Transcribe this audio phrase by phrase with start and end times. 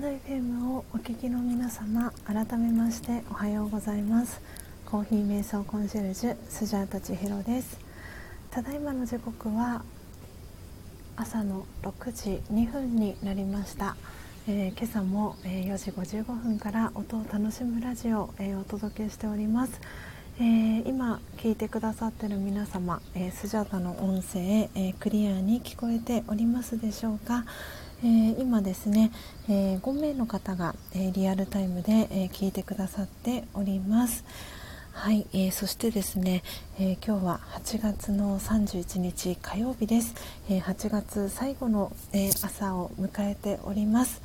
[0.00, 4.40] FM をお聞きの皆様改めましておはようございます。
[4.86, 7.80] コーヒー瞑想コンシェルジュスジャータ千尋です。
[8.52, 9.82] ただいまの時刻は
[11.16, 13.96] 朝の6時2分になりました、
[14.46, 19.80] えー、今朝も、え4時55分から音を楽しむラジオを、えー、お届けしております。
[20.38, 24.38] えー、今聞いてくださってる皆様、えー、スジャータの音声、
[24.76, 27.44] えー、クリアに聞こえておりますでしょうか、
[28.00, 29.10] えー、今ですね、
[29.48, 34.24] えー、5名の方が、えー、リアルタイムで、え聞いてくださっております。
[34.92, 36.44] はい、えー、そしてですね、
[36.78, 40.14] え今日は8月の31日火曜日です、
[40.48, 44.22] え8月最後の、え朝を迎えております。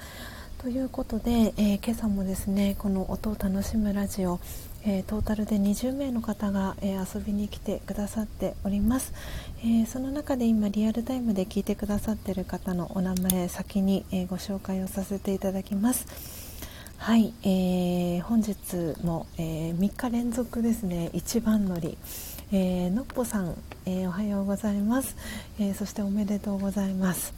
[0.60, 4.40] ということで、え今朝もですねこの音を楽しむラジオ
[4.86, 9.14] えー、トータルで20名の方が、えー、遊びに来てくださっております、
[9.60, 16.06] えー、その中で今リアルタイムで聞いてくださっている方のお名前先に、えご紹介をさせていただきます。
[16.98, 18.56] はい、え本日
[19.04, 21.10] も、え3日連続ですね。
[21.14, 21.98] 一番乗り。
[22.52, 23.56] えー、のっぽさん、
[23.86, 25.16] えおはようございます、
[25.60, 27.34] えそしておめでとうございます、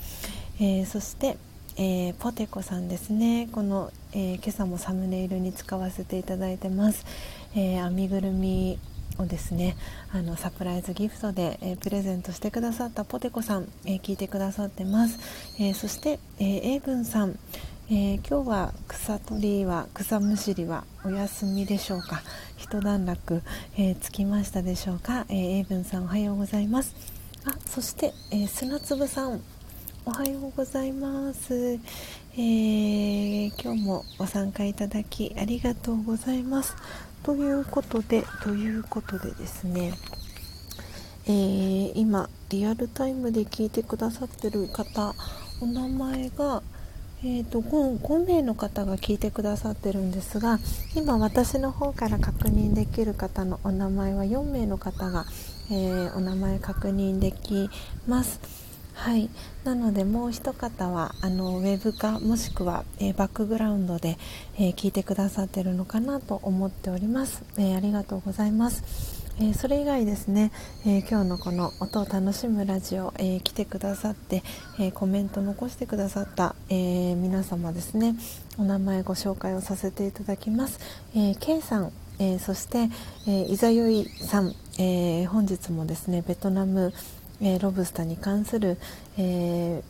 [0.60, 1.38] えそして、
[1.78, 3.50] えー、ポテコさんですね。
[3.52, 7.06] この、えー、今朝もサムネイルに使わせていただいてます、
[7.56, 8.78] えー、編みぐるみ
[9.17, 9.78] をですね
[10.12, 15.17] あのサプライズギフトで、えプレゼントしてくださったポテコさん、え聞いてくださってます、
[15.59, 17.39] えそして、えー、エイブンさん
[17.88, 22.24] えー、今日は草取りは草むしりはお休みでしょうか？
[22.58, 23.43] 一段落、
[23.78, 26.96] えー、つきましたでしょうか、えー、エイブンさんおはようございます。
[27.46, 29.39] あそして、え砂粒さん
[30.04, 31.79] おはようございます、
[32.34, 36.75] えー、今日もご参加いただきありがとうございます。
[37.26, 39.93] ということでということでですね
[41.28, 45.16] えー、今リアルタイムで聞いてくださってる方
[45.60, 46.62] お名前が
[47.24, 50.60] えーと、5, 5名の方が聞いてくださってるんですが
[50.96, 55.26] 今私の方から確認できる方のお名前は4名の方が、
[55.72, 57.68] えー、お名前確認でき
[58.06, 58.64] ます。
[58.96, 59.30] はい。
[59.66, 64.17] なのでもう一方はあのウェブかもしくは、えー、バックグラウンドで、
[64.58, 69.26] えー、聞いてくださってるのかなと思っております、えー、ありがとうございます。
[69.38, 70.54] えそれ以外ですね、
[70.86, 74.43] え今日のこの音を楽しむラジオ、え来てくださって、
[74.80, 78.16] えコメント残してくださった、え皆様ですね。
[78.58, 80.80] お名前ご紹介をさせていただきます、
[81.13, 82.89] え K さん、えそして、
[83.28, 86.93] えいざよいさん、え本日もですねベトナム
[87.41, 88.78] えー、ロブスターに関する、
[89.17, 89.83] え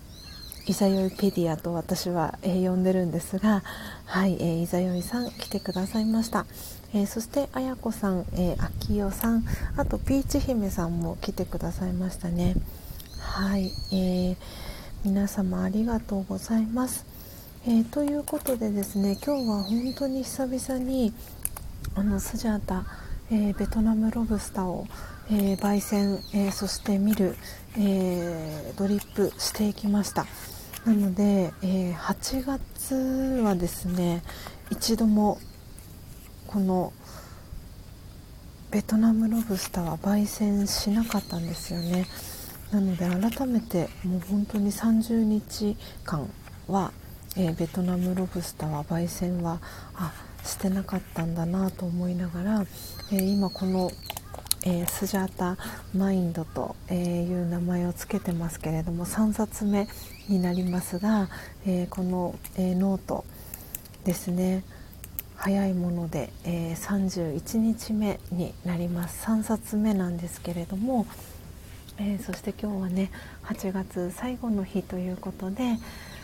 [0.67, 3.63] ー、イザヨイペディアと私は、えー、呼んでるんですが、
[4.05, 6.45] はい、えー、イザヨイさん来てくださいました。
[6.93, 9.45] えー、そしてあやこさん、えー、あきよさん、
[9.77, 12.55] あとピーチ姫さんも来てくださいましたね。
[13.19, 14.35] はい、えー、
[15.03, 17.05] 皆様ありがとうございます。
[17.67, 21.13] えー、ということでですね、今日は本当に久々に
[21.95, 22.85] あのスジャータ、
[23.29, 24.87] えー、ベトナムロブスターを
[25.31, 27.35] えー、焙煎、えー、そして見る、
[27.77, 30.25] えー、ドリップしていきました。
[30.85, 34.21] なので、え8月はですね
[34.69, 35.39] 一度も
[36.45, 36.93] この
[38.69, 42.05] ベトナムロブスターは焙煎しなかったんですよね。
[42.71, 46.29] なので改めてもう本当に30日間
[46.67, 46.91] は、
[47.35, 49.59] えベトナムロブスターは焙煎は
[49.95, 52.65] あしてなかったんだなと思いながら、
[53.11, 53.91] え今この
[54.65, 55.57] えー、スジャータ
[55.95, 59.87] マインドという名前を付けてますけれども3冊目
[60.27, 61.29] になりますが、
[61.65, 63.25] えー、この、えー、ノート
[64.03, 64.63] ですね。
[65.35, 69.25] 早いもので、えー、31日目になります。
[69.25, 71.05] 3冊目なんですけれども、
[71.97, 73.11] えー、そして今日はね
[73.43, 75.77] 8月最後の日ということで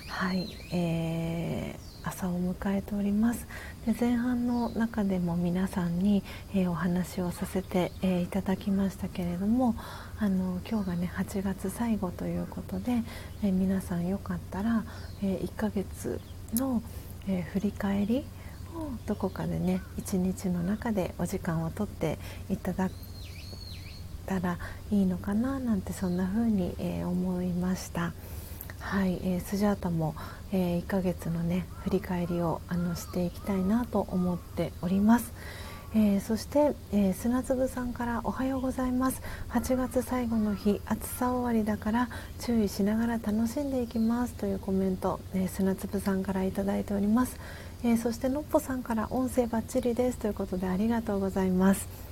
[0.07, 3.47] はい、えー朝を迎えております
[3.85, 6.23] で前半の中でも皆さんに、
[6.53, 9.75] えー、お話をさせて、えー、いただきましたけれども
[10.19, 13.03] あの今日がね8月最後ということで、
[13.43, 14.83] えー、皆さんよかったら、
[15.23, 16.19] え1ヶ月
[16.53, 16.83] の、
[17.27, 18.25] え振り返り
[18.75, 22.19] をどこかでね一日の中でお時間をとって
[22.49, 22.89] いただ
[24.25, 24.57] たら
[24.91, 28.13] いいのかななんてそんな風に、え思いました。
[28.81, 30.15] はい、えー、スジャータも、
[30.51, 35.33] えー、1ヶ月のね振り返りをあのしていきたいなと思っております。
[35.93, 39.21] えー、そして、えー、砂粒さんからおはようございます。
[39.49, 42.09] 8月最後の日暑さ終わりだから
[42.39, 44.33] 注意しながら楽しんでいきます。
[44.33, 47.37] というコメント、えー、砂粒さんからいただいております、
[47.83, 50.17] えそしてのっぽさんから音声バッチリです。
[50.17, 52.10] ということでありがとうございます。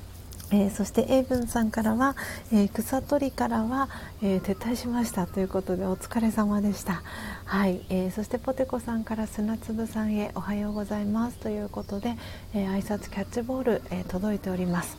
[0.52, 2.16] えー、そして英文さんからは、
[2.52, 3.88] えー、草取りからは、
[4.24, 7.04] えー、撤退しましたということでお疲れ様でした、
[7.46, 12.16] はいえー、そしてポテコさんから砂粒さんへおはようございますということで、
[12.54, 14.98] え挨拶キャッチボール、え届いております、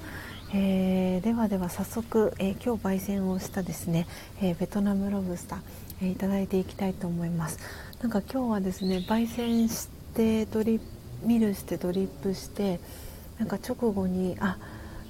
[0.55, 4.07] えではでは早速、え今日焙煎をしたですね、
[4.41, 5.61] えベトナムロブスター、
[6.03, 7.59] えいただいていきたいと思います。
[8.01, 10.81] なんか今日はですね焙煎してドリ
[11.23, 12.81] ミルしてドリップして
[13.39, 14.57] なんか直後にあ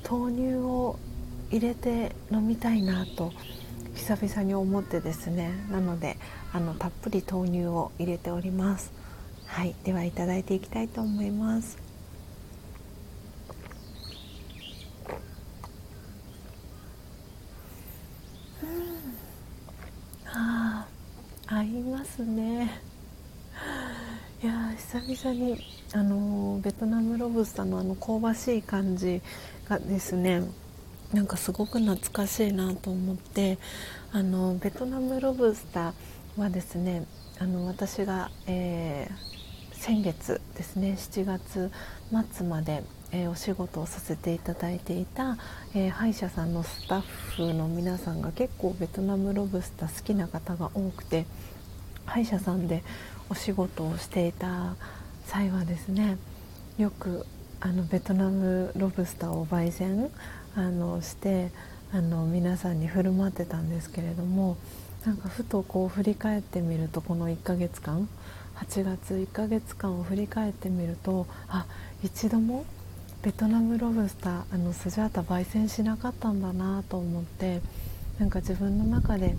[0.09, 0.98] 豆乳を
[1.51, 3.32] 入れて飲みたいなと
[3.94, 5.52] 久々に思ってですね。
[5.70, 6.16] なので
[6.52, 8.93] あのたっぷり豆乳を入れております。
[9.47, 9.74] はい。
[9.85, 11.78] ではいただいていきたいと思います。
[20.27, 20.86] あ
[21.48, 22.81] 合いますね。
[24.43, 25.59] いや久々に
[25.93, 29.20] あのベトナムロブスターのあの香ばしい感じ
[29.70, 30.42] がですね
[31.12, 33.59] なんかすごく懐かしいなと思って
[34.12, 37.06] あのベトナムロブスターはですね
[37.38, 41.70] あの私が、えー、先月ですね7月
[42.34, 42.82] 末まで、
[43.12, 45.38] えー、お仕事をさせていただいていた、
[45.74, 51.26] えー、歯医者さんのスタッフの皆さんが結構ベトナムロブスター好きな方が多くて
[52.06, 52.82] 歯医者さんで
[53.28, 54.74] お仕事をしていた
[55.26, 56.18] 際はですね
[56.76, 57.24] よく
[57.61, 60.11] あのベトナムロブスターを焙煎
[60.57, 61.51] あのして
[61.93, 64.57] あの皆さんに振る舞ってたんですけれども
[65.05, 68.09] なんかふとこう振り返ってみるとこの1ヶ月間
[68.57, 71.66] 8月1ヶ月間を振り返ってみるとあ
[72.03, 72.65] 一度も
[73.23, 77.61] ベトナムロブスターあのスジャータ焙煎しなかったんだなと思って
[78.19, 79.37] なんか自分の中で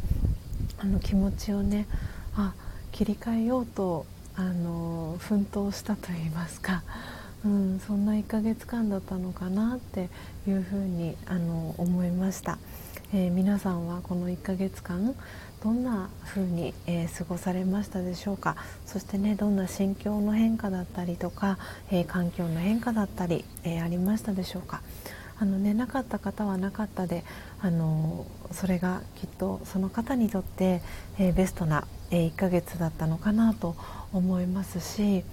[0.78, 1.88] あの気持ちをね
[2.36, 2.54] あ
[2.92, 6.84] 切り替えようとあの奮闘したといいますか
[7.44, 10.10] うん、そんな1ヶ月間だったのかなって
[10.48, 12.60] いうふうにあの思いました、
[13.14, 15.16] えー、皆さんはこの1ヶ月間
[15.64, 18.56] どんな風に、えー、過ごされましたでしょうか？
[18.86, 21.58] そしてねどんな心境の変化だったりとか、
[21.92, 24.82] えー、環境の変化だったり、えありましたでしょうか？
[25.40, 27.24] あのねなかった方はなかったで
[27.62, 30.82] あのそれがきっとその方にとって、
[31.20, 33.76] えベストな、え1ヶ月だったのかなと
[34.14, 35.24] 思いますし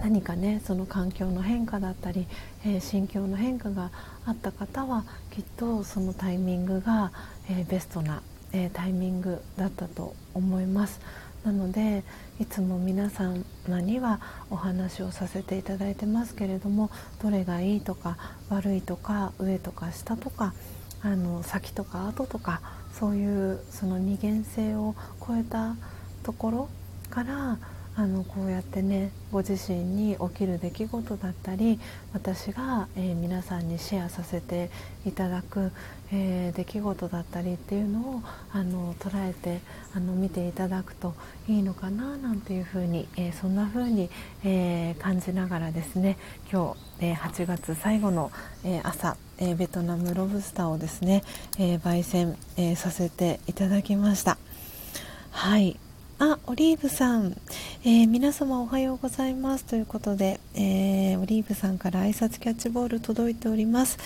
[0.00, 2.26] 何かねその環境の変化だったり、
[2.64, 3.90] えー、心境の変化が
[4.24, 7.12] あった方はきっとそのタイミングが、
[7.48, 11.00] えー、ベストな、えー、タイミングだったと思います。
[11.44, 12.02] なので
[12.40, 13.38] いつも皆様
[13.80, 14.20] には
[14.50, 16.90] お話をさせていただいてますけれども
[17.22, 18.16] どれがいいとか
[18.48, 20.54] 悪いとか上とか下とか
[21.02, 22.60] あの先とか後とか
[22.92, 25.76] そういうその二元性を超えた
[26.24, 26.68] ところ
[27.10, 27.58] から
[27.98, 31.80] あのこうやってねご自身に起きる出来事だったり
[32.12, 34.70] 私が、えー、皆さんにシェアさせて
[35.06, 35.72] いただく、
[36.12, 39.60] えー、出来事だったりっていうのをあの捉えて
[39.94, 41.14] あの見ていただくと
[41.48, 44.10] いいのかななんていうふうに、えー、そんなふうに、
[44.44, 46.18] え感じながらですね
[46.52, 48.30] 今日、え8月最後の、
[48.64, 51.22] え朝、えベトナムロブスターをですね、
[51.58, 54.38] え焙煎、えさせていただきました。
[55.30, 55.78] はい
[56.18, 57.36] あ、オリーブさん、
[57.84, 59.66] えー、皆様おはようございます。
[59.66, 63.98] ということで、えー、オリーブさんから挨拶キャッチボール届いております、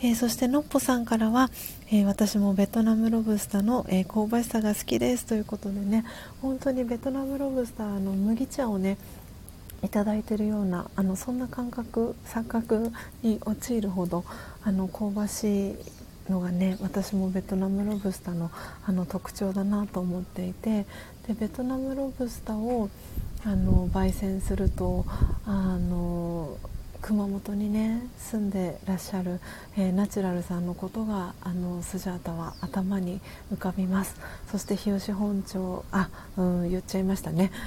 [0.00, 1.50] えー、そしてのっぽさんからは、
[1.92, 5.26] え私もベトナムロブスターの、え香ばしさが好きです。
[5.26, 6.06] ということでね
[6.40, 8.96] 本当にベトナムロブスターの麦茶をね
[9.82, 12.92] いただいているようなあのそんな感覚錯覚
[13.22, 14.24] に陥るほど
[14.64, 15.76] あの香ばしい
[16.30, 18.50] のがね私もベトナムロブスターの
[18.86, 20.86] あの特徴だなと思っていて
[21.28, 22.88] でベトナムロブスターを
[23.44, 25.04] あの焙煎すると
[25.44, 26.56] あの
[27.02, 29.38] 熊本にね住んでらっしゃる、
[29.76, 33.20] えー、ナチュラルさんのことがあのスジャータは頭に
[33.52, 34.16] 浮かびます。
[34.50, 37.52] そして日吉本町あ、うん、言っちゃいましたね。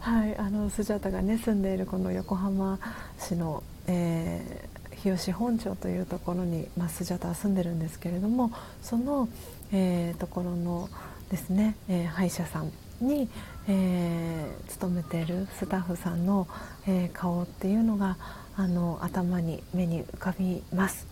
[0.00, 2.78] はいあのスジャータがね住んでいるこの横浜
[3.18, 8.52] 市の、えー日吉本町というところに、まあ、スジャータは住んでるんですけれども
[8.82, 9.30] その、
[9.72, 10.88] えー、ところの
[11.30, 13.28] ですね、えー、歯医者さんに、
[13.68, 16.48] えー、勤めているスタッフさんの、
[16.86, 18.16] えー、顔っていうのが
[18.56, 21.06] あの頭に目に浮かびます。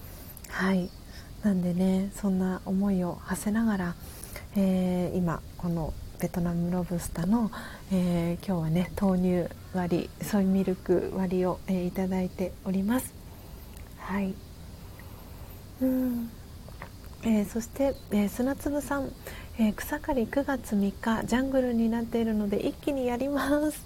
[0.48, 0.90] はい。
[1.42, 3.94] なんでねそんな思いを馳せながら、
[4.56, 7.52] えー、今このベトナムロブスタの、
[7.92, 13.14] えー、今日はね豆乳割りソイミルク割りを、えー、いただいております。
[13.98, 14.34] はい。
[15.80, 16.30] うん。
[17.28, 19.12] えー、そして、えー、砂粒さん、
[19.58, 23.84] えー、草刈り9月3日ジャングルになっているので一気にやります。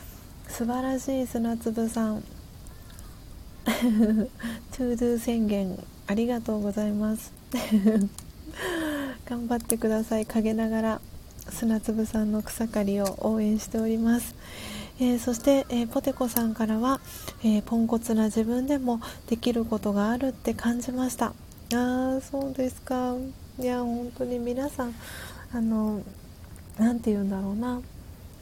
[0.48, 2.22] 素晴らしい砂粒さん。
[3.68, 7.30] to do 宣言ありがとうございます。
[9.28, 10.24] 頑張ってください。
[10.24, 11.00] 陰ながら
[11.50, 14.34] 砂粒さんの草刈りを応援しております、
[14.98, 17.00] えー、そして、えー、ポテコさんからは、
[17.42, 21.34] えー、ポンコツな自分でもできることがあるって感じました。
[21.72, 23.14] あーそうですか。
[23.58, 24.94] いや本当に皆さん
[25.52, 26.02] あの
[26.78, 27.82] 何て言うんだろうな。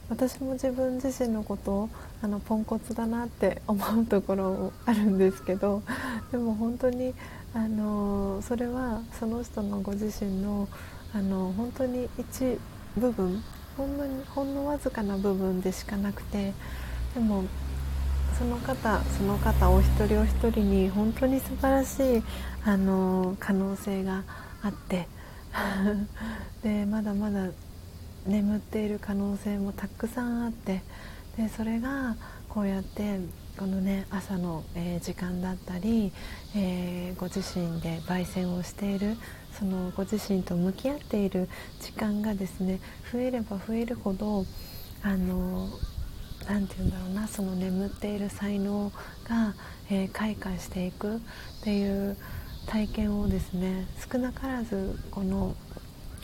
[0.09, 1.91] 私も自分自身のことを
[2.23, 5.83] あのポンコツだなって思うところあるんですけど
[6.31, 7.13] でも本当に
[7.53, 10.69] あのそれはその人のご自身の
[11.13, 12.57] あの本当に一
[12.97, 13.43] 部分
[13.77, 16.53] ほんのにほんのわずかな部分でしかなくて
[17.15, 17.43] でも
[18.39, 22.23] その方その方お一人お一人に本当に素晴らしい
[22.65, 24.25] あの可能性が
[24.63, 25.09] あって。
[26.63, 27.49] でまだまだ
[28.27, 30.83] 眠っている可能性もたくさんあって。
[31.37, 32.17] でそれが
[32.49, 33.21] こうやって
[33.59, 36.13] このね朝の、えー、時間だったり、
[36.55, 39.17] えー、ご自身で焙煎をしている
[39.59, 41.49] そのご自身と向き合っている
[41.81, 42.81] 時間がですね
[43.13, 44.45] 増えれば増えるほど
[45.03, 45.69] あの
[46.49, 48.93] 何て言うんだろうなその眠っている才能
[49.29, 49.55] が、
[49.91, 51.19] えー、開花していくっ
[51.63, 52.17] ていう
[52.67, 55.55] 体験をですね少なからずこの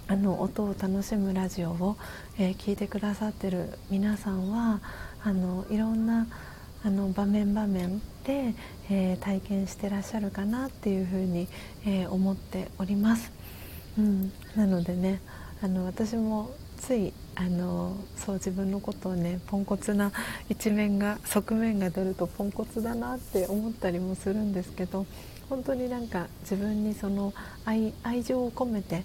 [0.08, 1.96] あの音を楽しむラジオを、
[2.38, 4.80] えー、聞いてくださってる皆さんは
[5.22, 6.26] あのいろんな
[6.84, 8.54] あの場面場面で、
[8.90, 11.48] えー、体験してらっしゃるかなっていうふうに、
[11.86, 13.32] えー、思っております。
[13.96, 15.20] うん、なのでね
[15.62, 20.12] あの私もついあのそう自分のことをねポンコツな
[20.48, 25.06] 一面が側面が出るとポンコツだなって思ったりもするんですけど
[25.48, 27.32] 本当になんか自分にその
[27.64, 29.04] 愛愛情を込めて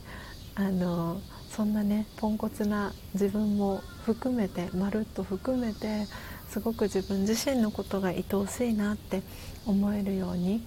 [0.55, 6.05] あのそんなねポンコツな自分も含めてまるっと含めて
[6.49, 9.21] すごく自分自身のことが愛おしいなって
[9.65, 10.65] 思えるように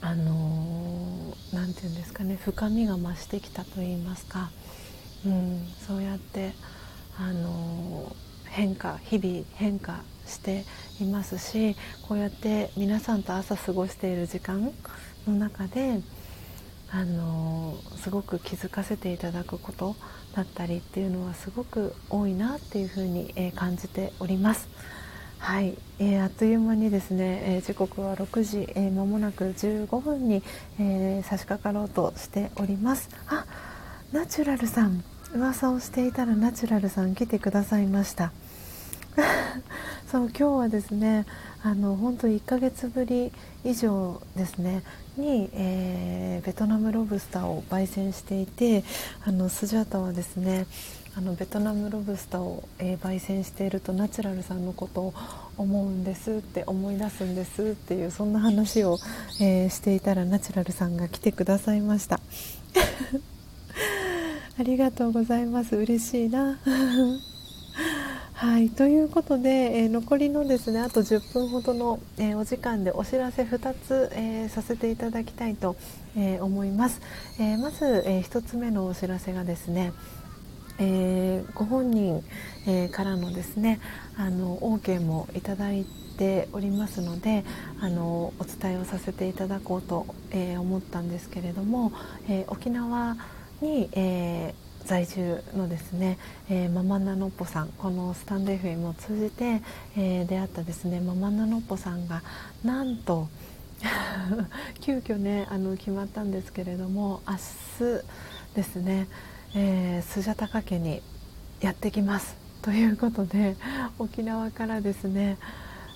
[0.00, 4.50] あの何て言うんですかね深みが増してきたと言いますか、
[5.26, 6.52] うん、そうやって
[7.18, 8.14] あの
[8.46, 10.64] 変化日々変化して
[11.00, 11.76] いますし
[12.08, 14.72] こうやって皆さんと朝過ごしている時間
[15.26, 16.00] の中で
[16.92, 19.94] あのすごく気づかせていただくこと
[20.34, 24.68] だったりっていうのはすごく多いなっていうふうに、感じております。
[25.38, 30.42] はい、えー、あっという間にですね、えー、時刻は6時、えー、間もなく15分に、
[30.78, 33.08] えー、差し掛かろうとしております。
[33.26, 33.46] あ
[34.12, 35.04] ナチュラルさん
[35.36, 38.32] 噂をしていたらナチュラルさん来てくださいました。
[40.10, 41.26] そう今日はですね
[41.62, 43.30] あの本当1ヶ月ぶり
[43.62, 44.82] 以上ですね
[45.16, 48.82] に、えー、ベトナムロブスターを焙煎していて
[49.24, 50.66] あのスジャタはですね
[51.16, 55.14] あのベトナムロブスターを、えー、焙煎しているとナチュラルさんのことを
[55.56, 58.98] 思うんですって思い出すんですっていうそんな話を、
[59.40, 62.20] えー、していたらナチュラルさんが来てくださいました。
[64.58, 65.76] ありがとうございます。
[65.76, 66.58] 嬉しいな。
[68.34, 68.70] はい。
[68.70, 75.76] ということで、えー、残りのですねあと10分ほどの、えー、お時間でお知らせ2つ、えー、させていただきたいと、
[76.16, 77.02] え思います、
[77.38, 79.92] えまず、え1つ目のお知らせがですね
[80.78, 82.24] えご本人、
[82.66, 83.78] えからのですね
[84.16, 85.84] あの OK もいただい
[86.16, 87.44] ておりますので
[87.80, 91.92] あのお伝えをさせていただこうと、え思ったんですけれども、
[92.26, 93.18] え沖縄
[93.60, 96.18] に、えー在住のですね、
[96.48, 99.62] えー、ママナノッポさんこのスタンド FM を通じて、
[99.96, 102.22] えー、出会ったですねママナノッポさんが
[102.64, 103.28] なんと
[104.80, 108.04] 急遽ねあの決まったんですけれども明日
[108.54, 109.06] ですね、
[109.54, 111.02] えー、スジャタカ家に
[111.60, 113.56] やってきますということで
[113.98, 115.38] 沖縄からですね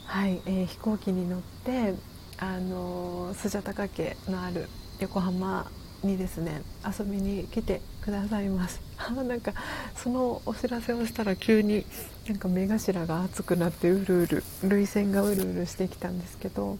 [0.06, 1.94] はい、えー、飛行機に乗って
[2.38, 4.68] あのスジャタカ家のある
[5.00, 5.70] 横浜
[6.04, 8.80] にですね遊びに来てくださいます。
[9.26, 9.52] なんか
[9.96, 11.84] そのお知らせをしたら急に
[12.28, 16.78] なんか目頭が熱くなってうるうる涙腺がうるうるしてきたんですけど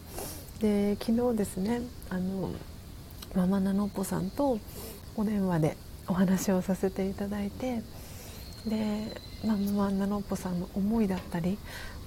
[0.61, 2.51] で昨日ですねあの
[3.35, 4.59] ママナノッポさんと
[5.17, 5.77] お電話で
[6.07, 7.83] お話をさせていただいて
[8.67, 11.59] で、まあ、ママナノッポさんの思いだったり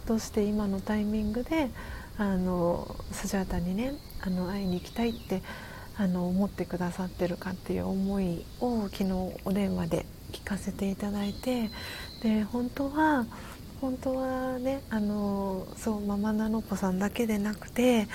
[0.06, 1.70] どうして今のタイミングで
[2.18, 5.42] あのスジャータにねあの会いに行きたいって
[5.98, 9.12] あの思ってくださってるかっていう思いを昨日
[9.46, 11.70] お電話で聞かせていただいて
[12.22, 13.26] で本当は
[13.82, 18.08] 本当はねあのそうママナノポさんだけでなくて、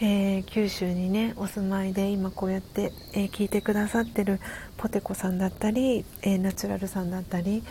[0.00, 4.40] えー、九州にねお住まいで今こうやって、えー、聞いてくださってる
[4.76, 7.62] ポテコさんだったり、えー、ナチュラルさんだったり、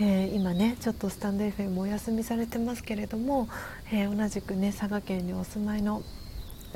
[0.00, 3.48] え今ねちょっとスタンド FM お休みされてますけれども、
[3.92, 6.02] え同じくね佐賀県にお住まいの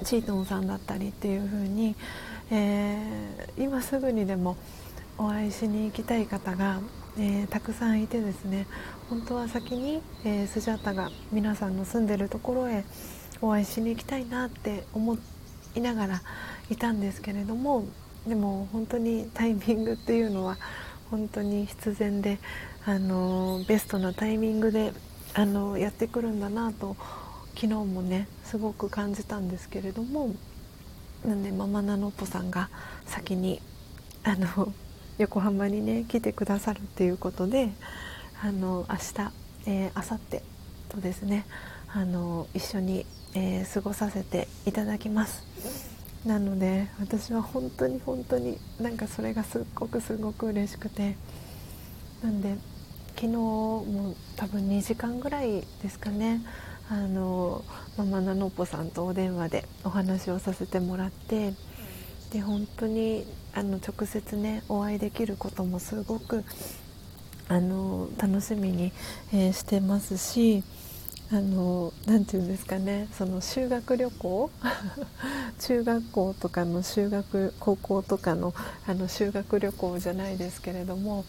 [0.02, 1.94] チートンさんだったりっていう風に、
[2.50, 4.56] えー、今すぐにでも
[5.18, 6.80] お会いしに行きたい方が、
[7.18, 8.66] えー、たくさんいてですね
[9.08, 12.84] 本当は先に、えー、スジャータが皆さんの住んでるところへ
[13.40, 15.16] お会いしに行きたいなって思
[15.74, 16.22] いながら
[16.70, 17.84] いたんですけれども
[18.26, 20.56] でも本当にタイミングっていうのは
[21.10, 22.38] 本当に必然で、
[22.86, 24.92] あのベストなタイミングで、
[25.34, 26.96] あのやってくるんだなと思
[27.55, 30.35] 昨日もねすごく感じたんですけれども
[31.24, 32.68] なんでママナノッポさんが
[33.06, 33.60] 先に
[34.24, 34.72] あの
[35.18, 37.70] 横浜にね来てくださるっていうことで
[38.43, 39.32] あの明日、
[39.66, 40.43] えー、明後日
[40.89, 41.47] とですね
[41.89, 45.44] あの一緒に、えー、過ごさせていただきます。
[46.26, 51.16] なので私は本当に本当になんかそれがすっごくすごく嬉しくて
[52.22, 52.56] なんで
[53.14, 56.40] 昨日も多分2時間ぐらいですかね
[56.90, 57.65] あの
[57.97, 61.55] ママナノッポさんとお電話でお話をさせてもらって
[62.31, 63.24] で本当に
[63.55, 66.44] あの直接ねお会いできることもすごく
[67.48, 68.93] あの楽しみに、
[69.32, 70.62] えー、してますし
[71.32, 74.51] あのなていうんですかねその修学旅行
[75.59, 78.52] 中学校とかの修学高校とかの
[78.86, 81.24] あの修学旅行じゃないですけれども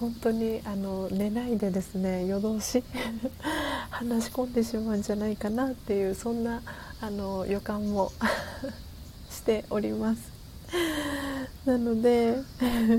[0.00, 2.82] 本当にあの寝ないでですね夜通し
[3.90, 6.62] 話し込んでしまうんじゃないかなっていうそんな
[7.02, 8.10] あの予感も
[9.30, 10.22] しております。
[11.66, 12.38] なので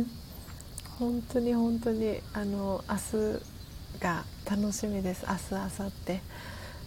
[1.00, 5.26] 本当に本当にあの明日が楽しみです。
[5.28, 6.22] 明日明後日。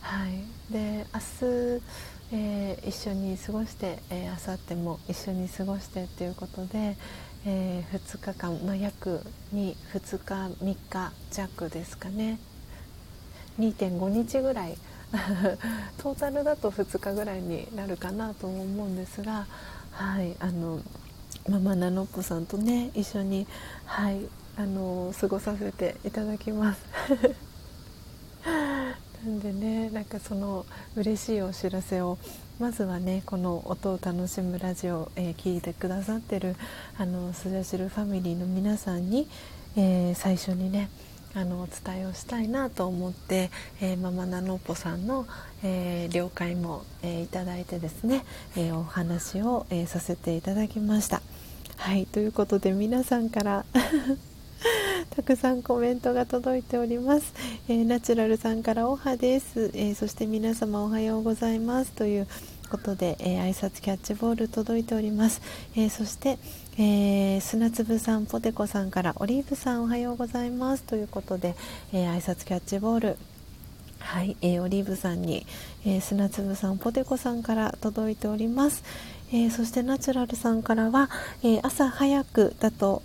[0.00, 0.72] はい。
[0.72, 1.82] で明日、
[2.30, 6.96] えー、一緒に過ごして、えー、明後日も一緒に過ごしてっていうことで、
[7.46, 9.20] えー、2日間、まあ、約
[9.54, 12.38] 2, 2日3日弱ですかね
[13.58, 14.78] 2.5日ぐらい
[15.98, 19.46] トータルだと2日ぐらいになるかなと思うんですが、
[19.92, 20.80] はい、あの
[21.48, 23.46] ママナノッポさんとね一緒に、
[23.84, 24.20] はい、
[24.56, 26.80] あの過ごさせていただきます。
[29.24, 30.66] なんでねなんかその
[30.96, 32.18] 嬉しいお知らせを
[32.60, 36.54] まずはねこの音を楽しむラジオを、えー、聞いてくださってる
[36.96, 39.26] あのスジャシルファミリーの皆さんに、
[39.76, 40.88] えー、最初にね
[41.34, 43.50] あのお伝えをしたいなと思って、
[43.80, 45.26] えー、ママナノッポさんの、
[45.64, 48.24] えー、了解も、えー、いただいてですね、
[48.56, 51.22] えお話を、えさせていただきました。
[51.76, 53.64] はいということで皆さんから
[55.10, 57.34] たくさんコメントが届いております、
[57.68, 61.92] えー、ナチュラルさんからオハです、えー、そして皆様おはようございます。
[61.92, 62.26] という
[62.70, 65.40] ことで、えー、挨拶キャッチボール届いております、
[65.76, 66.38] えそして、
[66.78, 70.82] え砂粒さんポテコさんからオリーブさんおはようございます。
[70.82, 71.54] ということで、
[71.92, 73.16] え挨拶キャッチボール。
[74.00, 75.46] はい、えー、オリーブさんに、
[75.84, 78.84] えー、砂粒さんポテコさんから届いております、
[79.32, 81.08] えー、そしてナチュラルさんからは、
[81.42, 83.02] え朝早くだと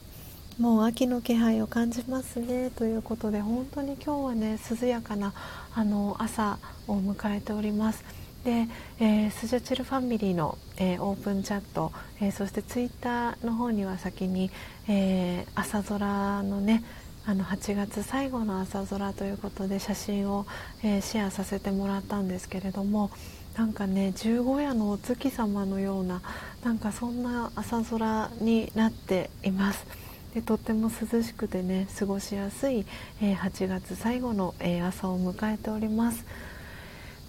[0.60, 5.34] もう秋の気配を感じますねということで本当に今日はね涼やかな
[5.74, 8.04] あの朝を迎えております
[8.44, 8.68] で、
[9.00, 14.52] えー、スジャチルファミリーの、えー、オープンチャット、えー、そしてツイッターの方には先に、
[14.90, 16.84] え朝空のね
[17.26, 20.46] あの8月最後の朝空ということで写真を、
[20.84, 23.12] えシェアさせてもらったんですけれども
[23.56, 26.22] なんかね十五夜のお月様のような
[26.66, 30.09] なんかそんな朝空になっています。
[30.34, 32.86] でとっても涼しくてね過ごしやすい、
[33.22, 36.26] えー、8月最後の、えー、朝を迎えております。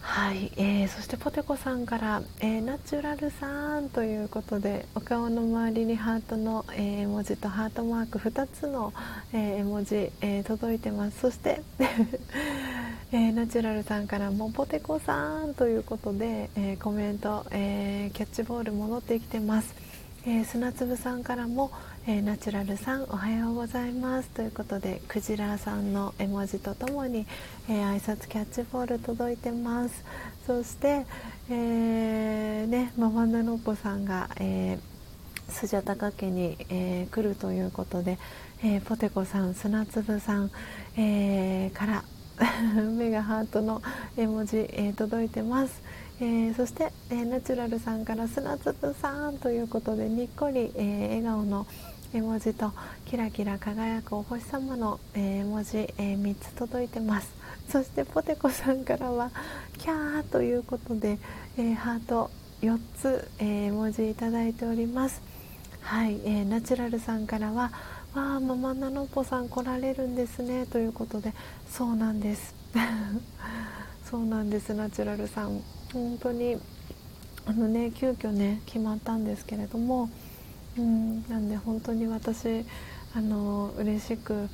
[0.02, 8.92] はい、えー、そしてポテコさんから、えー、ナチュラルさんということでお顔の周りにハートの、えー、絵文字とハートマーク2つの、
[9.32, 11.20] え絵文字、え届いてます。
[11.20, 11.62] そして、
[13.12, 19.74] えナチュラルさんからもポテコさんということで、えコメント、えキャッチボール戻ってきてます、
[20.26, 21.70] え砂粒さんからも、
[22.06, 24.30] えー、ナチュラルさんおはようございます。
[24.30, 27.26] ということでクジラさんの絵文字とともに、
[27.68, 30.02] えー、挨拶キャッチボール届いてます。
[30.46, 31.04] そして、
[31.50, 38.18] えー、ねママナノッポさんが、えー、スジャタカ家に、えー、来るということで、
[38.64, 40.50] えー、ポテコさん砂粒さん、
[40.96, 42.04] えー、から
[42.96, 43.82] 目がハートの
[44.16, 45.82] 絵文字、えー、届いてます、
[46.20, 51.66] えー、そして、えー、ナチュラルさんから砂粒さんということでにっこり、えー、笑顔の
[52.12, 52.72] 絵文字と
[53.06, 57.32] キラキラ輝くお星様の、絵文字、え3つ届いてます。
[57.68, 59.30] そしてポテコさんからは
[59.78, 61.18] キャーということで、
[61.56, 62.30] えハート
[62.62, 65.22] 4つ、え絵文字いただいております。
[65.82, 67.70] はい、えナチュラルさんからは
[68.12, 71.32] 「わあママナノポさん来られるんですね」ということで
[71.70, 72.54] そうなんです。
[74.04, 75.60] そうなんですナチュラルさん。
[75.92, 76.58] 本当に
[77.46, 80.10] あのね急遽ね決まったんですけれども、
[80.78, 82.64] うん、なんで本当に私
[83.14, 84.48] あの嬉しく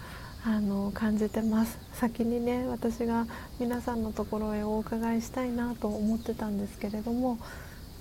[0.45, 1.79] あの感じてます。
[1.93, 3.27] 先にね私が
[3.59, 7.39] 皆さんのところへお伺いしたいなと思ってたんですけれども、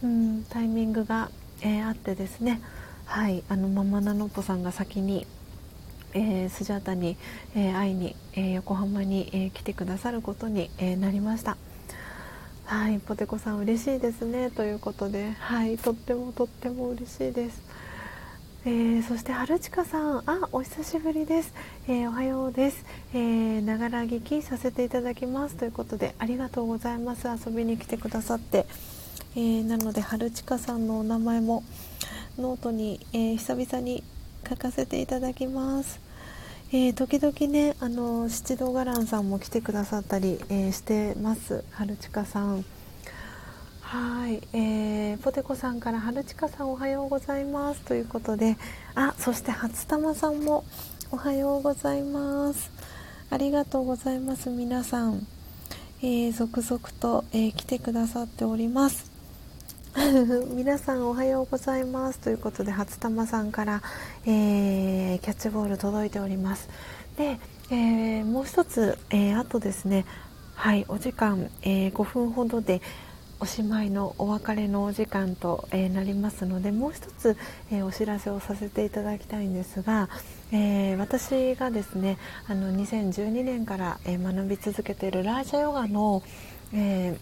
[0.03, 1.31] うん、タイミングが、
[1.61, 2.61] えー、あってですね。
[3.05, 5.27] はいあのママナノッポさんが先に、
[6.13, 7.17] えー、スジャータに、
[7.55, 11.57] えー、会いに、え横浜に、え来てくださることに、えなりました。
[12.65, 14.49] はいポテコさん嬉しいですね。
[14.49, 17.61] ということではいとってもとっても嬉しいです。
[18.67, 20.23] えー、そして春近さん。
[20.25, 21.53] あお久しぶりです、
[21.87, 22.83] えー、おはようです。
[23.13, 25.55] ながら聞きさせていただきます。
[25.55, 27.27] ということでありがとうございます。
[27.27, 28.65] 遊びに来てくださって、
[29.35, 31.63] えー、なので春近さんのお名前も
[32.39, 34.03] ノートに、え久々に
[34.49, 35.99] 書かせていただきます。
[36.71, 41.63] えー、時々ねあの七道伽藍さんも来てくださったり、えー、してます。
[41.69, 42.65] 春近さん。
[43.87, 47.81] はい、えー、ポテコさんから春近さんおはようございます。
[47.81, 48.57] ということで
[48.95, 50.65] あそして初玉さんも
[51.11, 52.71] おはようございます。
[53.29, 55.27] ありがとうございます皆さん、
[56.01, 59.11] えー、続々と、えー、来てくださっております。
[60.55, 62.17] 皆さんおはようございます。
[62.17, 63.83] ということで初玉さんから、
[64.25, 66.69] えー、キャッチボール届いております。
[67.17, 67.39] で、
[67.69, 70.05] えー、もう一つ、えー、あとですね
[70.55, 72.81] はいお時間、え5分ほどで
[73.39, 77.35] おしまいのお別れのお時間と、えー、なりますのでもう一つ、
[77.71, 80.09] えー、お知らせをさせていただきたいんですが、
[80.51, 82.17] えー、私がですね
[82.47, 86.23] あの2012年から、え学び続けているラージャヨガの、
[86.73, 87.17] え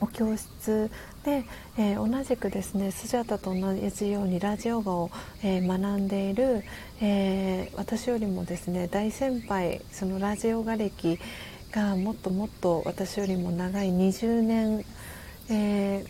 [0.00, 0.90] お教室
[1.24, 1.44] で、
[1.76, 5.10] え同じくですねスジャータと同じようにラージャヨガを、
[5.42, 6.62] え学んでいる、
[7.00, 11.18] え私よりもですね大先輩そのラージャヨガ歴
[11.72, 14.84] がもっともっと私よりも長い20年
[15.50, 16.04] え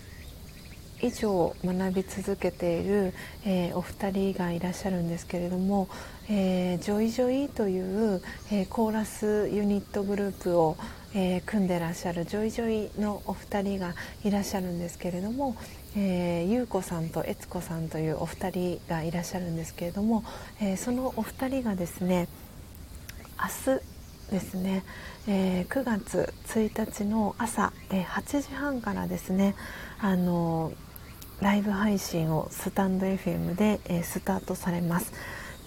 [1.01, 5.89] ー、以上学び続けている、えー、お二人がいらっしゃるんですけれども、
[6.29, 8.21] えー、ジョイジョイという、
[8.51, 10.77] え、コーラスユニットグループを、
[11.15, 13.95] え、組んでらっしゃるジョイジョイのお二人が
[14.25, 15.57] いらっしゃるんですけれども、
[15.97, 20.25] えー、優子さんと悦子さんというお二人がいらっしゃるんですけれども、
[20.61, 22.29] え、そのお二人がですね
[23.41, 23.81] 明日
[24.31, 24.85] ですね、
[25.31, 29.55] えー、9月1日の朝、えー、8時半からですね
[30.01, 30.73] あの
[31.43, 35.13] ライブ配信をスタンド FM で、えー、スタートされます。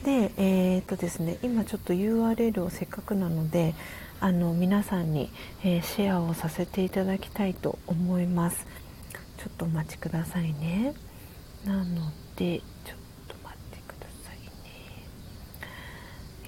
[0.04, 3.76] でえー、っとですね今ちょっと URL をせっかくなので
[4.20, 5.30] あの皆さんに、
[5.64, 8.66] えー、シェアをさせていただきたいと思います。
[9.38, 10.96] ちょっとお待ちくださいね。
[11.66, 12.98] なのでちょっ
[13.28, 14.40] と待ってください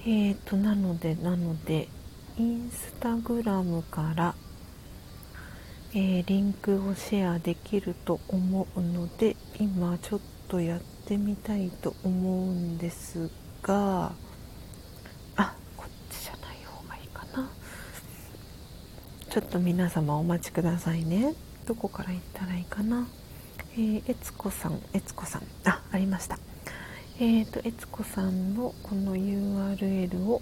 [0.01, 0.31] ね。
[0.31, 1.87] えーとなのでなので
[2.35, 4.33] インスタグラムから、
[5.93, 13.29] えー、リンクをシェアできると思うので今ちょっとやってみたいと思うんです
[13.61, 14.13] が
[15.35, 17.51] あこっちじゃない方がいいかな。
[19.29, 21.35] ちょっと皆様お待ちくださいね。
[21.67, 23.07] どこから行ったらいいかな。
[23.73, 25.43] えー、えつこさんえつこさん。
[25.65, 26.39] あありました。
[27.19, 30.41] えーと、えつこさんのこの URL を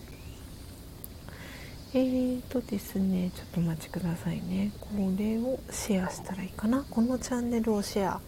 [1.94, 4.72] えーとですねちょっとお待ちくださいね。
[4.80, 4.88] こ
[5.18, 6.86] れをシェアしたらいいかな。
[6.90, 8.22] このチャンネルをシェア。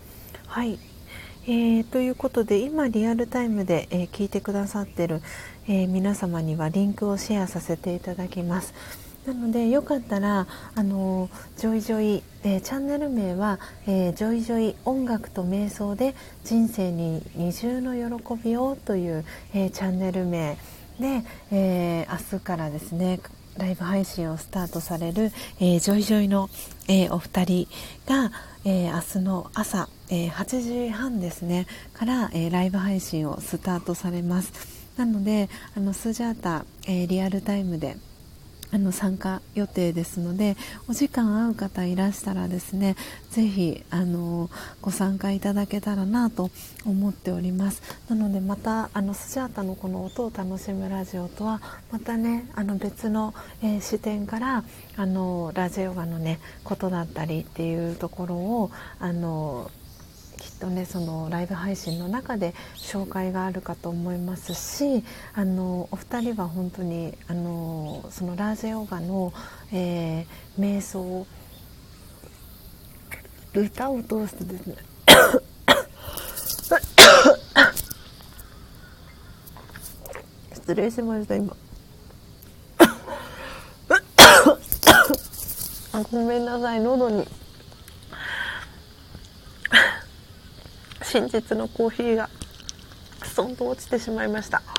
[0.48, 0.78] はい。
[1.46, 5.22] えー、ということで今リアルタイムで、えー、聞いてくださってる、
[5.68, 8.74] えー、皆様にはリンクをシェアさせていただきます。
[9.26, 19.24] なのでよかったらあのジョイジョイ、えー、チャンネル名は、えー、ジョイジョイ音楽と瞑想で人生に二重の喜びをという、
[19.54, 20.58] えー、チャンネル名
[21.00, 23.20] で、え明日からですね
[23.58, 26.50] ライブ配信をスタートされる、えー、ジョイジョイの、
[26.88, 27.68] えー、お二人
[28.06, 28.32] が、
[28.66, 34.54] えー、明日の朝、え8時半ですねから、えライブ配信をスタートされます。
[34.98, 37.98] なのであのスジャータ、えリアルタイムで
[38.74, 40.58] あの参加予定ですので
[40.90, 42.96] お時間合う方いらしたらですね
[43.30, 44.50] ぜひあの
[44.82, 46.50] ご参加いただけたらなと
[46.86, 47.82] 思っております。
[48.10, 54.64] なのでまたあのスジャータのこの音を楽しむラジオとはまたねあの別の、えー、視点から
[54.96, 59.70] あのラジオガのねことだったりっていうところをあの
[60.64, 65.04] とねそのライブ配信の中で紹介があるかと思いますし
[65.34, 69.34] あのお二人は本当にあのそのラージェヨガの、
[69.74, 71.28] えー、瞑想
[73.54, 74.78] 歌を通してですね
[80.56, 81.54] 失礼しました今。
[85.92, 87.28] あごめんなさい喉に。
[91.04, 92.30] 真実のコーヒーが
[93.24, 94.62] ストンと落ちてしまいました。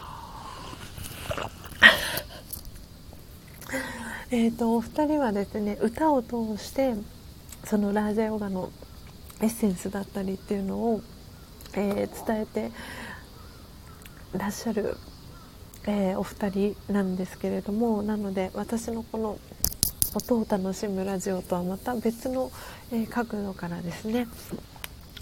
[4.31, 6.95] えとお二人はですね歌を通して
[7.65, 8.71] そのラージャヨガの
[9.41, 11.03] エッセンスだったりっていうのを、
[11.75, 12.71] えー、伝えて
[14.37, 14.97] らっしゃる、
[15.87, 19.39] えー、お二人なんですけれどもなので私のこの
[20.15, 22.51] 音を楽しむラジオとはまた別の、
[22.93, 24.27] えー、角度からですね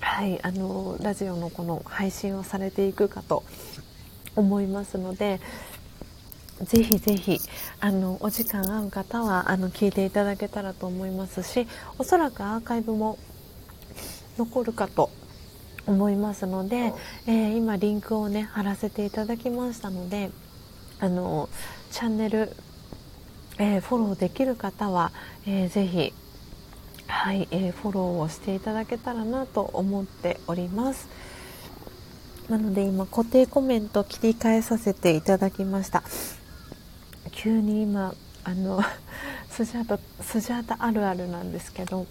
[0.02, 3.44] はいあのラジオのこの配信をされていくかと
[4.36, 5.40] 思いますので
[6.60, 7.38] ぜひぜひ
[7.80, 11.66] あのお時間合う方はあの聞いていただけたらと思いますし
[11.98, 13.16] おそらくアーカイブも
[14.36, 15.10] 残るかと
[15.86, 16.92] 思いますので、
[17.26, 20.30] えー、今リンクをね貼らせていただきましたので
[20.98, 21.48] あの
[21.90, 22.52] チャンネル、
[23.58, 25.12] えー、フォローできる方は、
[25.46, 26.12] えー、ぜひ
[27.12, 31.08] はい、えー、フォローをしていただけたらなと思っております。
[32.48, 36.02] なので今固定コメント切り替えさせていただきました。
[37.30, 38.82] 急に今あの
[39.50, 42.06] スジャータスジャータあるあるなんですけど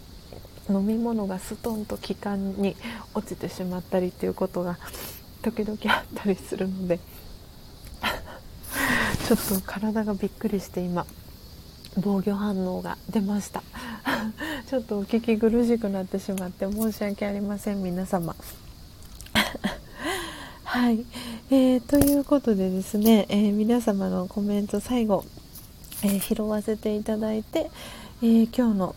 [0.69, 2.77] 飲み物がストンと気管に
[3.13, 4.77] 落ちてしまったりっていうことが
[5.43, 6.99] 時々あったりするので
[9.27, 11.05] ちょっと体がびっくりして今。
[11.97, 13.63] 防御反応が出ました。
[14.69, 18.35] ちょっとお聞き苦しくなってしまって申し訳ありません皆様。
[20.63, 21.05] はい、
[21.49, 25.25] えー、ということでですね、えー、皆様のコメント最後、
[26.03, 27.69] えー、拾わせていただいて、
[28.21, 28.95] え今日の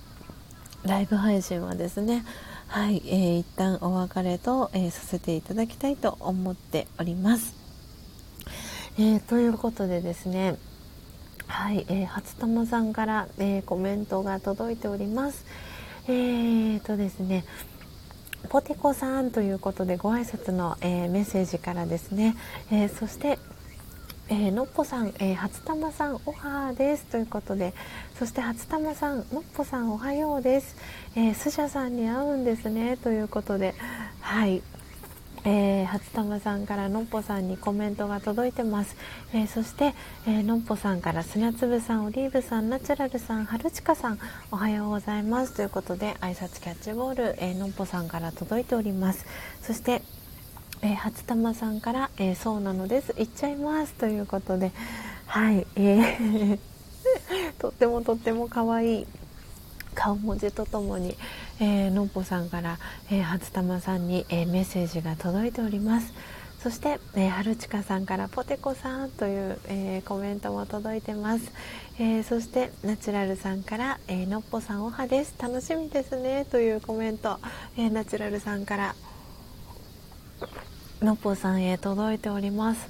[0.84, 2.24] ライブ配信はですね
[2.68, 7.54] はい、えー、一旦お別れと、え、させていただきたいと思っております。
[8.98, 10.56] え、ということでですね
[11.46, 15.44] はい、えー、初玉さんから、えー、コメントが届いております。
[16.06, 17.44] えーとですね
[18.48, 22.36] ポテコさんということでご挨拶の、えー、メッセージからですね、
[22.70, 23.38] え、そして
[24.28, 27.04] え、のっぽさん、え、初玉さんおはです。
[27.04, 27.74] ということで
[28.18, 30.76] そして初玉さんのっぽさんおはようです、
[31.14, 32.96] えー、スジャさんに会うんですね。
[32.96, 33.74] ということで
[34.20, 34.62] はい、
[35.44, 38.96] えー、初玉さんからのっぽさんにコメントが届いてます、
[39.34, 39.94] えー、そして、
[40.26, 44.18] えー、のっぽさんから砂粒さんオリーブさんナチュラルさん春近さん
[44.50, 45.54] おはようございます。
[45.54, 49.26] ということで挨拶キャッチボール、え、のっぽさんから届いております。
[49.62, 50.02] そして
[50.82, 53.94] えー、初玉さんから、え、そうなのです行っちゃいます。
[53.94, 54.72] ということで
[55.26, 56.58] はい、えー
[57.58, 59.06] とってもとっても可愛い。
[59.94, 61.16] 顔文字とともに、
[61.60, 62.78] えー、のっぽさんから、
[63.10, 66.12] えー、初玉さんに、えー、メッセージが届いております。
[66.62, 71.52] そして、えー、春近さんからポテコさんという、えー、コメントも届いてます、
[71.98, 75.34] えー、そしてナチュラルさんから、えー、のっぽさんおはです。
[75.38, 76.46] 楽しみですね。
[76.50, 77.38] というコメント、
[77.76, 78.94] えー、ナチュラルさんから
[81.02, 82.88] のっぽさんへ届いております、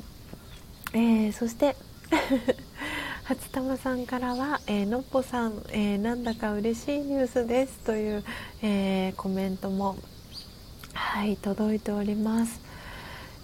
[0.93, 1.74] えー、そして
[3.24, 8.24] 初玉さんからは、えー、のっぽさん、えー、なんだか嬉しいニュースですという、
[8.60, 9.96] えー、コメントも
[10.92, 12.60] はい届いております、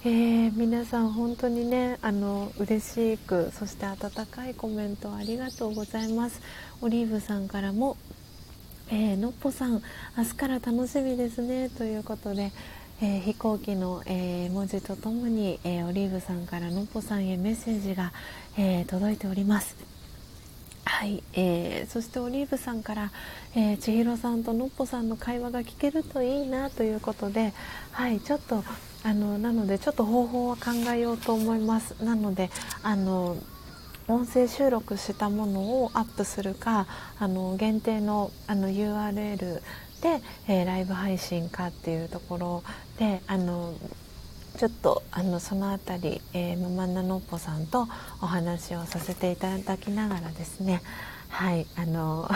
[0.04, 6.42] えー、皆さん本当にねあの嬉しくそして温かいコメントありがとうございます。
[6.82, 7.96] オリーブさんからも
[8.92, 9.80] えー、のっぽさん
[10.18, 12.50] 明日から楽しみですねということで、
[13.02, 18.12] えー、飛行機の、えー、文字とともに、えー、オリーブさんからのっぽさんへメッセージが、
[18.58, 19.76] え届いております。
[20.84, 23.10] はい、えそしてオリーブさんから、
[23.54, 27.54] え千尋さんとのっぽさんの会話が聞けるといいなということで、
[27.92, 28.64] はい、ちょっと
[29.02, 31.94] あのなのでちょっと方法は考えようと思います。
[32.04, 32.50] なので
[32.82, 33.38] あの
[34.08, 36.86] 音声収録したものをアップするか
[37.18, 39.62] あの限定のあの URL
[40.00, 42.62] で、えー、ライブ配信かっていうところ
[43.00, 43.72] であの
[44.58, 47.88] ちょっとあのその辺り、えー、ママナノッポさんと
[48.20, 50.82] お話をさせていただきながらですね
[51.30, 52.28] はいあの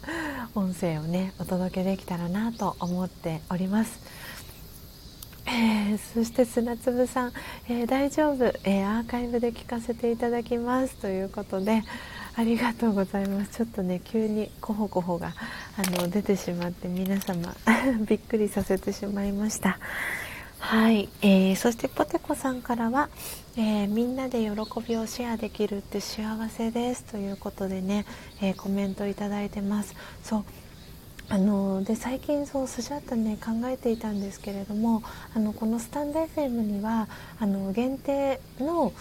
[0.56, 4.00] 音声をねお届けできたらなと思っております。
[5.48, 7.32] えー、そして砂粒さん、
[7.68, 11.84] えー、大丈夫、えー、アーカイブで聞かせていただきますということで
[12.38, 13.56] ありがとうございます。
[13.56, 15.32] ちょっとね急にコホコホが
[15.78, 17.56] あの出てしまって皆様
[18.06, 19.78] びっくりさせてしまいました。
[20.58, 23.08] はい、えー、そしてポテコさんからは、
[23.56, 24.50] えー、みんなで喜
[24.86, 27.04] びをシェアできるって幸せです。
[27.04, 28.04] ということでね、
[28.42, 29.94] えー、コメントいただいてます。
[30.22, 30.44] そう。
[31.28, 35.02] あので最近そうスジャータね考えていたんですけれども
[35.34, 37.08] あのこのスタンド FM には
[37.40, 38.92] あの限定の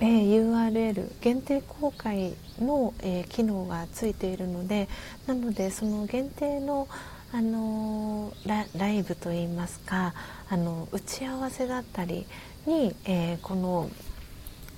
[0.00, 4.88] えー、URL 限定公開の、えー、機能がついているので
[5.26, 6.88] なのでその限定の
[7.32, 10.14] あのライブといいますか
[10.48, 12.26] あの打ち合わせだったり
[12.66, 13.88] に、え、この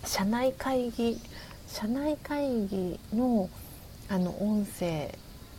[0.04, 1.18] 社内会議
[1.66, 3.48] 社内会議の
[4.10, 5.16] あの音声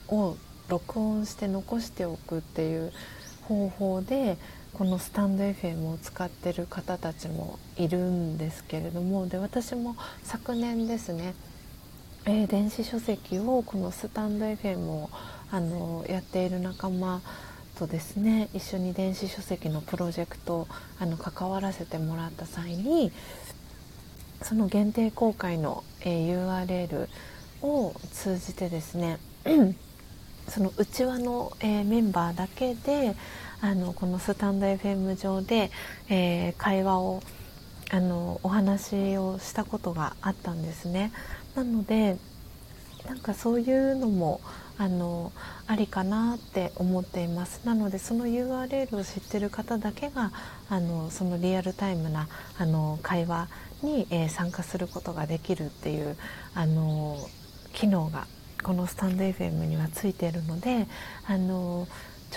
[0.08, 0.38] を
[0.70, 2.92] 録音して残しておくっていう
[3.48, 4.38] 方法で
[4.74, 11.36] このスタンド FM を使ってる方たちもいるんですけれどもで私も昨年ですね、
[12.26, 15.12] えー、電子書籍をこのスタンド FM を
[15.52, 17.22] あのやっている仲間
[17.78, 20.68] とですね一緒に電子書籍のプロジェクト
[21.00, 23.12] あの関わらせてもらった際に
[24.42, 27.08] その限定公開の、えー、URL
[27.62, 29.20] を通じてですね
[30.50, 33.16] その内輪の、えー、メンバーだけで
[33.64, 35.72] あのこのスタンド FM 上で、
[36.10, 37.24] えー、会話を
[37.92, 41.14] あのお話をしたことがあったんですね。
[41.56, 42.18] なので
[43.08, 44.42] なんかそういうのも
[44.78, 45.32] あの
[45.66, 50.34] ありかなって思っていますなのでその URL を知ってる方だけが
[50.70, 52.28] あのそのリアルタイムな
[52.58, 53.48] あの会話
[53.82, 56.18] に、えー、参加することができるっていう
[56.54, 57.18] あの
[57.72, 58.28] 機能が
[58.62, 60.88] このスタンド FM にはついているので
[61.28, 61.88] あの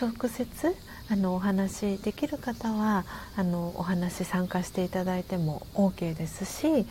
[0.01, 0.77] 直接
[1.09, 3.05] あのお話できる方は
[3.37, 6.87] あのお話参加していただいても OK ですし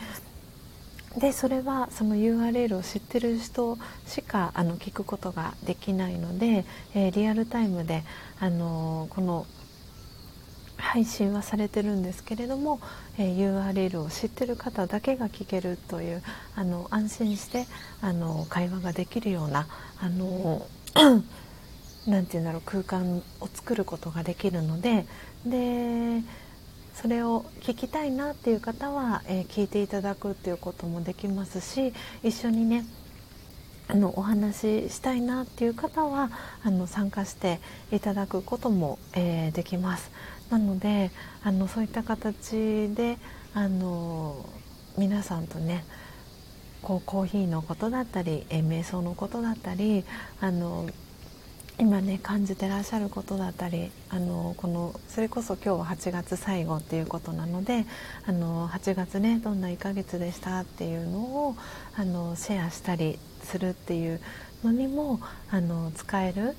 [1.17, 8.03] でそれはその URL を知ってる人しかあの聞くことができないので、えー、リアルタイムで
[8.39, 9.45] あのこの
[10.77, 12.81] 配信はされてるんですけれども、
[13.17, 16.23] えー、URL を知ってる方だけが聞けるという
[16.55, 17.65] あの安心して
[18.01, 19.67] あの会話ができるような
[19.99, 20.65] あの
[22.07, 25.05] なんて言うんだろう空間を作ることができるので
[25.45, 26.21] で
[26.93, 32.85] それを聞きたいなっていう方は、えー、聞いていただくっていうこともできますし一緒にね
[33.87, 36.31] あのお話ししたいなっていう方は
[36.63, 37.59] あの参加して
[37.91, 40.09] いただくことも、えー、できます。
[40.49, 41.11] なので
[41.43, 43.17] あのそういった形で
[43.53, 44.47] あの
[44.97, 45.83] 皆さんとね
[46.81, 50.03] こうコーヒーのことだったり、えー、瞑想のことだったり
[50.39, 50.87] あの
[51.77, 57.85] 今ね感じてらっしゃることだったりあのこのそれこそ今日は8月最後っていうことなので
[58.25, 61.55] あの8月ねどんな1ヶ月でしたっていうのを
[61.97, 64.21] あのシェアしたりするっていう
[64.63, 65.19] のにも
[65.49, 66.55] あの使える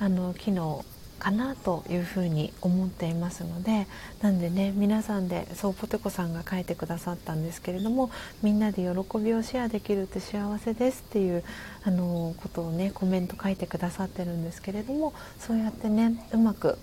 [0.00, 0.84] あの機能
[1.20, 3.86] かなというふうに思っていますので
[4.22, 8.10] なんでね皆さんでそうポテコさんが書いてくださったんですけれども
[8.42, 11.44] みんなで喜びをシェアできるって幸せですっていう
[11.84, 16.78] あのことをねコメント書いてくださってるんですけれどもそうやってねうまく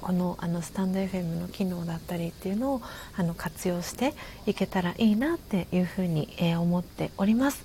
[0.00, 2.82] このあのスタンド FM の機能だったりっていうのを
[3.16, 4.14] あの活用して
[4.46, 7.64] いけたらいいなっていうふうに、えー、思っております。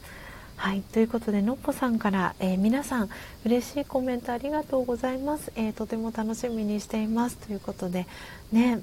[0.58, 0.82] はい。
[0.82, 3.10] ということでのっぽさんから、えー、皆さん
[3.46, 7.38] 嬉しいコメントありがとうございます、えー、とても楽しみにしています。
[7.38, 8.08] ということで
[8.52, 8.80] ね。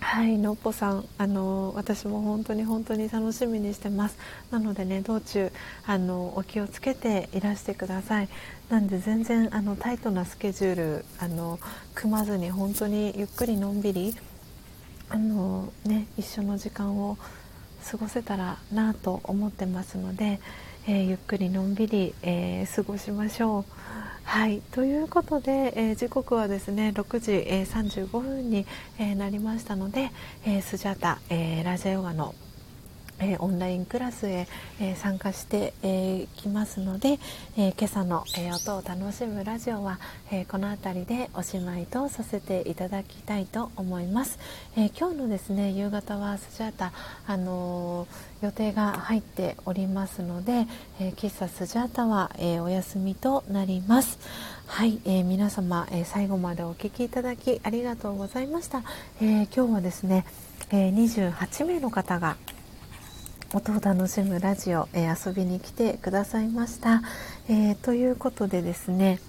[0.00, 0.38] はい。
[0.38, 4.16] のっぽさんあの私も本当に本当に楽しみにしてます。
[4.50, 5.50] なのでね道中
[5.86, 8.28] あのお気をつけていらしてください。
[8.70, 11.58] なんで全然あのタイトなスケジュールあの
[11.94, 14.14] 組まずに本当にゆっくりのんびり
[15.10, 17.18] あのね一緒の時間を
[17.90, 20.40] 過ごせたらなと思ってますので
[20.90, 23.64] え、ゆっくりのんびり、え、過ごしましょう。
[24.24, 28.66] はいということで、えー、時刻はですね6時、え35分に、
[28.98, 30.10] えなりましたので、
[30.46, 32.34] えスジャタ、えラジャヨガの
[33.20, 34.46] えー、オンラインクラスへ、
[34.80, 37.18] えー、参加して、えー、きますので、
[37.56, 39.98] え今朝の、え音を楽しむラジオは、
[40.30, 44.38] えこの辺りでおしまいとさせていただきたいと思います、
[44.76, 46.92] え今日のですね夕方はスジャータ、
[47.26, 48.06] あの
[48.40, 50.66] 予定が入っておりますので、
[51.00, 54.18] え喫茶スジャータは、えお休みとなります。
[54.66, 58.82] はい、え皆様、え最後までお聴きいただきありがとうございました、
[59.20, 60.24] え今日はですね、
[60.70, 62.36] え28名の方が
[63.54, 67.02] 音を楽しむラジオ、えー、遊びに来てくださいました、
[67.48, 69.20] えー、ということでですね、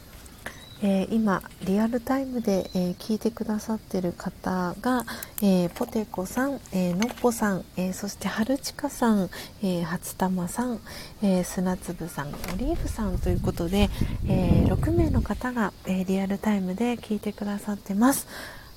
[0.84, 5.06] えー、今リアルタイムで、え聞いてくださっている方が、
[5.42, 9.30] えポテコさん、えのっぽさん、えそしてはるちかさん、
[9.64, 10.80] え初玉さん、
[11.22, 13.90] え砂粒さんオリーブさんということで、
[14.28, 18.28] え6名の方が、えリアルタイムで聞いてくださってます。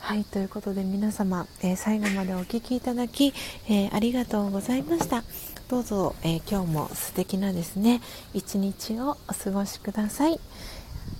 [0.03, 3.33] はいということで皆様、えー、最後までお聴きいただき、
[3.69, 5.23] えー、ありがとうございました。
[5.69, 8.01] どうぞ、えー、今日も素敵なですね
[8.35, 10.41] 一日をお過ごしください。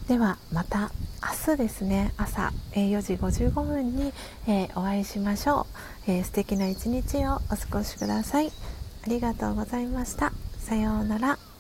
[0.09, 0.91] ではまた
[1.23, 4.13] 明日ですね朝、え4時55分に、
[4.49, 5.69] えお会いしましょ
[6.09, 8.49] う、え素敵な一日をお過ごしください。
[8.49, 8.51] あ
[9.07, 10.33] りがとうございました。
[10.59, 11.52] さようなら。